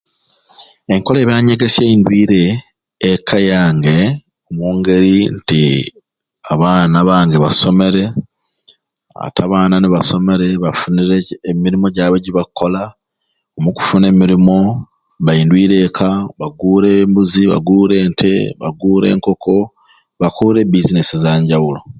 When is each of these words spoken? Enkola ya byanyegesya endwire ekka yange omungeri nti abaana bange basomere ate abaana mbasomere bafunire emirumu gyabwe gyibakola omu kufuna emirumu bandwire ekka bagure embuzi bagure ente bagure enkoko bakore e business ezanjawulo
Enkola 0.93 1.17
ya 1.19 1.27
byanyegesya 1.29 1.81
endwire 1.93 2.41
ekka 3.11 3.37
yange 3.51 3.95
omungeri 4.49 5.15
nti 5.37 5.61
abaana 6.53 6.97
bange 7.09 7.37
basomere 7.45 8.01
ate 9.25 9.39
abaana 9.43 9.73
mbasomere 9.79 10.47
bafunire 10.63 11.17
emirumu 11.49 11.87
gyabwe 11.95 12.17
gyibakola 12.23 12.81
omu 13.57 13.69
kufuna 13.77 14.05
emirumu 14.13 14.59
bandwire 15.25 15.75
ekka 15.87 16.09
bagure 16.39 16.91
embuzi 17.03 17.41
bagure 17.51 17.95
ente 18.05 18.31
bagure 18.61 19.07
enkoko 19.13 19.57
bakore 20.21 20.59
e 20.63 20.69
business 20.73 21.07
ezanjawulo 21.15 21.81